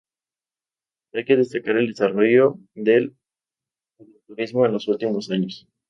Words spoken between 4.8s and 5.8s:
últimos años.